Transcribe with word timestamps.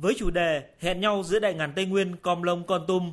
với 0.00 0.14
chủ 0.18 0.30
đề 0.30 0.62
Hẹn 0.80 1.00
nhau 1.00 1.22
giữa 1.22 1.38
đại 1.38 1.54
ngàn 1.54 1.72
Tây 1.76 1.86
Nguyên 1.86 2.16
Com 2.16 2.42
Lông 2.42 2.66
Con 2.66 2.84
Tum. 2.86 3.12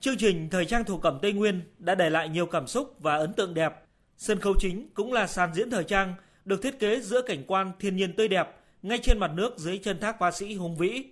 Chương 0.00 0.16
trình 0.16 0.48
Thời 0.50 0.64
trang 0.64 0.84
thổ 0.84 0.98
cẩm 0.98 1.18
Tây 1.22 1.32
Nguyên 1.32 1.60
đã 1.78 1.94
để 1.94 2.10
lại 2.10 2.28
nhiều 2.28 2.46
cảm 2.46 2.66
xúc 2.66 2.94
và 2.98 3.16
ấn 3.16 3.32
tượng 3.32 3.54
đẹp. 3.54 3.74
Sân 4.16 4.40
khấu 4.40 4.54
chính 4.58 4.88
cũng 4.94 5.12
là 5.12 5.26
sàn 5.26 5.54
diễn 5.54 5.70
thời 5.70 5.84
trang 5.84 6.14
được 6.44 6.62
thiết 6.62 6.78
kế 6.78 7.00
giữa 7.00 7.22
cảnh 7.22 7.44
quan 7.46 7.72
thiên 7.78 7.96
nhiên 7.96 8.12
tươi 8.12 8.28
đẹp 8.28 8.48
ngay 8.82 8.98
trên 9.02 9.18
mặt 9.18 9.30
nước 9.34 9.58
dưới 9.58 9.78
chân 9.78 10.00
thác 10.00 10.18
Hoa 10.18 10.30
Sĩ 10.30 10.54
hùng 10.54 10.76
vĩ. 10.76 11.04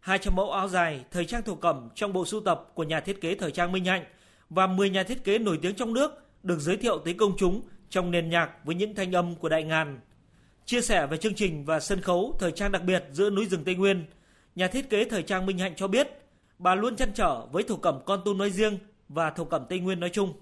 200 0.00 0.36
mẫu 0.36 0.50
áo 0.50 0.68
dài 0.68 1.04
thời 1.10 1.24
trang 1.24 1.42
thổ 1.42 1.54
cẩm 1.54 1.88
trong 1.94 2.12
bộ 2.12 2.24
sưu 2.24 2.40
tập 2.40 2.70
của 2.74 2.84
nhà 2.84 3.00
thiết 3.00 3.20
kế 3.20 3.34
thời 3.34 3.50
trang 3.50 3.72
Minh 3.72 3.84
Hạnh 3.84 4.04
và 4.50 4.66
10 4.66 4.90
nhà 4.90 5.02
thiết 5.02 5.24
kế 5.24 5.38
nổi 5.38 5.58
tiếng 5.62 5.74
trong 5.74 5.94
nước 5.94 6.12
được 6.42 6.58
giới 6.58 6.76
thiệu 6.76 6.98
tới 6.98 7.14
công 7.14 7.32
chúng 7.38 7.62
trong 7.90 8.10
nền 8.10 8.30
nhạc 8.30 8.50
với 8.64 8.74
những 8.74 8.94
thanh 8.94 9.12
âm 9.12 9.34
của 9.34 9.48
đại 9.48 9.62
ngàn. 9.62 10.00
Chia 10.64 10.80
sẻ 10.80 11.06
về 11.06 11.16
chương 11.16 11.34
trình 11.34 11.64
và 11.64 11.80
sân 11.80 12.00
khấu 12.00 12.36
thời 12.40 12.52
trang 12.52 12.72
đặc 12.72 12.82
biệt 12.84 13.04
giữa 13.12 13.30
núi 13.30 13.46
rừng 13.46 13.64
Tây 13.64 13.74
Nguyên, 13.74 14.04
nhà 14.54 14.68
thiết 14.68 14.90
kế 14.90 15.04
thời 15.04 15.22
trang 15.22 15.46
Minh 15.46 15.58
Hạnh 15.58 15.72
cho 15.76 15.88
biết, 15.88 16.08
bà 16.58 16.74
luôn 16.74 16.96
chăn 16.96 17.12
trở 17.14 17.46
với 17.46 17.62
thổ 17.62 17.76
cẩm 17.76 17.98
Con 18.04 18.20
Tum 18.24 18.38
nói 18.38 18.50
riêng 18.50 18.78
và 19.08 19.30
thổ 19.30 19.44
cẩm 19.44 19.64
Tây 19.68 19.80
Nguyên 19.80 20.00
nói 20.00 20.10
chung. 20.12 20.32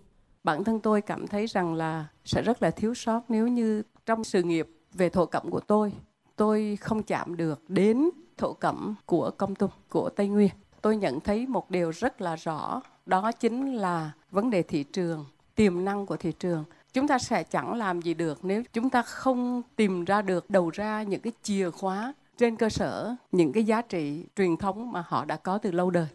Bản 0.44 0.64
thân 0.64 0.80
tôi 0.80 1.00
cảm 1.00 1.26
thấy 1.26 1.46
rằng 1.46 1.74
là 1.74 2.06
sẽ 2.24 2.42
rất 2.42 2.62
là 2.62 2.70
thiếu 2.70 2.94
sót 2.94 3.20
nếu 3.28 3.48
như 3.48 3.82
trong 4.06 4.24
sự 4.24 4.42
nghiệp 4.42 4.68
về 4.92 5.08
thổ 5.08 5.26
cẩm 5.26 5.50
của 5.50 5.60
tôi, 5.60 5.92
tôi 6.36 6.78
không 6.80 7.02
chạm 7.02 7.36
được 7.36 7.62
đến 7.68 8.10
thổ 8.36 8.52
cẩm 8.52 8.94
của 9.06 9.30
Công 9.30 9.54
Tum, 9.54 9.70
của 9.88 10.10
Tây 10.10 10.28
Nguyên. 10.28 10.50
Tôi 10.82 10.96
nhận 10.96 11.20
thấy 11.20 11.46
một 11.46 11.70
điều 11.70 11.90
rất 11.90 12.20
là 12.20 12.36
rõ, 12.36 12.82
đó 13.06 13.32
chính 13.32 13.74
là 13.74 14.10
vấn 14.30 14.50
đề 14.50 14.62
thị 14.62 14.82
trường, 14.82 15.24
tiềm 15.54 15.84
năng 15.84 16.06
của 16.06 16.16
thị 16.16 16.32
trường 16.38 16.64
chúng 16.92 17.08
ta 17.08 17.18
sẽ 17.18 17.42
chẳng 17.42 17.74
làm 17.74 18.00
gì 18.00 18.14
được 18.14 18.44
nếu 18.44 18.62
chúng 18.72 18.90
ta 18.90 19.02
không 19.02 19.62
tìm 19.76 20.04
ra 20.04 20.22
được 20.22 20.50
đầu 20.50 20.70
ra 20.70 21.02
những 21.02 21.20
cái 21.20 21.32
chìa 21.42 21.70
khóa 21.70 22.12
trên 22.40 22.56
cơ 22.56 22.68
sở 22.68 23.14
những 23.32 23.52
cái 23.52 23.64
giá 23.64 23.82
trị 23.82 24.24
truyền 24.36 24.56
thống 24.56 24.92
mà 24.92 25.04
họ 25.06 25.24
đã 25.24 25.36
có 25.36 25.58
từ 25.58 25.72
lâu 25.72 25.90
đời. 25.90 26.06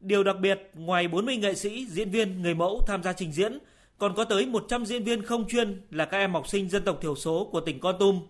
Điều 0.00 0.24
đặc 0.24 0.36
biệt, 0.40 0.70
ngoài 0.74 1.08
40 1.08 1.36
nghệ 1.36 1.54
sĩ, 1.54 1.86
diễn 1.86 2.10
viên, 2.10 2.42
người 2.42 2.54
mẫu 2.54 2.82
tham 2.86 3.02
gia 3.02 3.12
trình 3.12 3.32
diễn, 3.32 3.58
còn 3.98 4.14
có 4.14 4.24
tới 4.24 4.46
100 4.46 4.86
diễn 4.86 5.04
viên 5.04 5.22
không 5.22 5.48
chuyên 5.48 5.82
là 5.90 6.04
các 6.04 6.18
em 6.18 6.32
học 6.32 6.48
sinh 6.48 6.70
dân 6.70 6.84
tộc 6.84 6.98
thiểu 7.00 7.14
số 7.14 7.48
của 7.52 7.60
tỉnh 7.60 7.80
Con 7.80 7.96
Tum. 7.98 8.20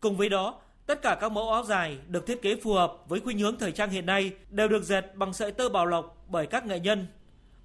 Cùng 0.00 0.16
với 0.16 0.28
đó, 0.28 0.60
tất 0.86 1.02
cả 1.02 1.18
các 1.20 1.32
mẫu 1.32 1.52
áo 1.52 1.64
dài 1.64 1.98
được 2.08 2.26
thiết 2.26 2.42
kế 2.42 2.56
phù 2.56 2.72
hợp 2.72 2.96
với 3.08 3.20
khuynh 3.20 3.38
hướng 3.38 3.58
thời 3.58 3.72
trang 3.72 3.90
hiện 3.90 4.06
nay 4.06 4.32
đều 4.50 4.68
được 4.68 4.82
dệt 4.82 5.04
bằng 5.14 5.32
sợi 5.32 5.52
tơ 5.52 5.68
bảo 5.68 5.86
lộc 5.86 6.24
bởi 6.28 6.46
các 6.46 6.66
nghệ 6.66 6.80
nhân. 6.80 7.06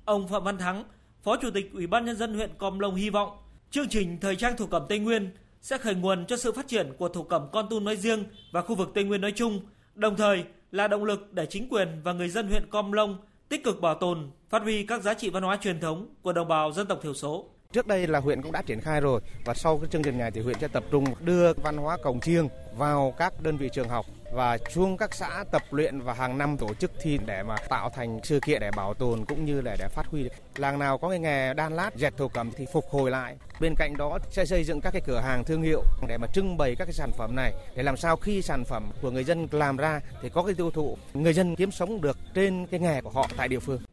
Ông 0.06 0.28
Phạm 0.28 0.44
Văn 0.44 0.58
Thắng, 0.58 0.84
Phó 1.24 1.38
Chủ 1.38 1.52
tịch 1.52 1.74
Ủy 1.74 1.88
ban 1.88 2.06
nhân 2.06 2.16
dân 2.16 2.34
huyện 2.34 2.50
Com 2.58 2.80
Lông 2.80 2.96
hy 2.96 3.10
vọng 3.10 3.38
chương 3.72 3.90
trình 3.90 4.18
thời 4.22 4.36
trang 4.36 4.58
thổ 4.58 4.66
cẩm 4.66 4.86
Tây 4.90 5.00
Nguyên 5.00 5.30
sẽ 5.64 5.78
khởi 5.78 5.96
nguồn 5.96 6.26
cho 6.26 6.38
sự 6.38 6.52
phát 6.52 6.68
triển 6.68 6.94
của 6.98 7.10
thổ 7.10 7.24
cẩm 7.24 7.48
Con 7.52 7.70
Tum 7.70 7.84
nói 7.84 7.98
riêng 7.98 8.24
và 8.52 8.62
khu 8.62 8.76
vực 8.76 8.92
Tây 8.94 9.04
Nguyên 9.04 9.22
nói 9.22 9.34
chung, 9.36 9.62
đồng 9.96 10.16
thời 10.16 10.44
là 10.72 10.88
động 10.88 11.04
lực 11.04 11.34
để 11.34 11.46
chính 11.46 11.70
quyền 11.70 12.02
và 12.04 12.14
người 12.14 12.30
dân 12.30 12.48
huyện 12.48 12.70
Com 12.70 12.92
long 12.92 13.18
tích 13.50 13.64
cực 13.64 13.82
bảo 13.82 13.96
tồn, 13.96 14.32
phát 14.50 14.62
huy 14.62 14.86
các 14.86 15.02
giá 15.02 15.14
trị 15.14 15.30
văn 15.30 15.44
hóa 15.44 15.58
truyền 15.62 15.80
thống 15.80 16.08
của 16.22 16.34
đồng 16.34 16.48
bào 16.48 16.72
dân 16.72 16.88
tộc 16.88 17.00
thiểu 17.04 17.14
số. 17.14 17.46
Trước 17.72 17.88
đây 17.88 18.08
là 18.08 18.20
huyện 18.20 18.42
cũng 18.42 18.52
đã 18.52 18.62
triển 18.62 18.82
khai 18.82 19.02
rồi 19.02 19.22
và 19.46 19.54
sau 19.54 19.78
cái 19.78 19.90
chương 19.92 20.04
trình 20.04 20.18
này 20.18 20.32
thì 20.32 20.42
huyện 20.42 20.60
sẽ 20.60 20.68
tập 20.68 20.84
trung 20.92 21.06
đưa 21.20 21.54
văn 21.54 21.78
hóa 21.78 21.98
cổng 22.04 22.20
chiêng 22.20 22.48
vào 22.78 23.14
các 23.18 23.42
đơn 23.42 23.58
vị 23.58 23.70
trường 23.74 23.90
học 23.90 24.06
và 24.34 24.58
xuống 24.70 24.98
các 24.98 25.16
xã 25.16 25.44
tập 25.52 25.62
luyện 25.72 26.02
và 26.02 26.14
hàng 26.14 26.38
năm 26.38 26.58
tổ 26.58 26.74
chức 26.74 26.92
thi 27.02 27.20
để 27.26 27.44
mà 27.44 27.56
tạo 27.70 27.90
thành 27.90 28.20
sự 28.24 28.40
kiện 28.40 28.62
để 28.62 28.72
bảo 28.76 28.94
tồn 28.94 29.26
cũng 29.26 29.46
như 29.46 29.62
là 29.62 29.76
để 29.80 29.88
phát 29.88 30.08
huy. 30.08 30.30
Làng 30.56 30.80
nào 30.80 30.98
có 30.98 31.10
cái 31.10 31.20
nghề 31.20 31.54
đan 31.54 31.76
lát, 31.76 31.96
dệt 31.96 32.18
thổ 32.18 32.28
cẩm 32.28 32.52
thì 32.58 32.66
phục 32.74 32.86
hồi 32.90 33.12
lại. 33.12 33.36
Bên 33.60 33.76
cạnh 33.78 33.98
đó 33.98 34.20
sẽ 34.32 34.46
xây 34.46 34.64
dựng 34.64 34.82
các 34.82 34.94
cái 34.94 35.02
cửa 35.06 35.20
hàng 35.20 35.44
thương 35.44 35.62
hiệu 35.62 35.84
để 36.08 36.18
mà 36.18 36.28
trưng 36.34 36.58
bày 36.58 36.76
các 36.76 36.86
cái 36.86 36.94
sản 36.94 37.12
phẩm 37.18 37.36
này 37.36 37.54
để 37.76 37.84
làm 37.84 37.98
sao 37.98 38.16
khi 38.16 38.42
sản 38.42 38.64
phẩm 38.66 38.92
của 39.02 39.12
người 39.12 39.24
dân 39.24 39.48
làm 39.52 39.78
ra 39.78 40.02
thì 40.22 40.30
có 40.30 40.44
cái 40.44 40.54
tiêu 40.54 40.72
thụ, 40.72 40.98
người 41.14 41.34
dân 41.34 41.56
kiếm 41.56 41.72
sống 41.72 42.02
được 42.02 42.18
trên 42.34 42.68
cái 42.68 42.80
nghề 42.80 43.02
của 43.02 43.10
họ 43.10 43.28
tại 43.38 43.48
địa 43.48 43.60
phương. 43.60 43.84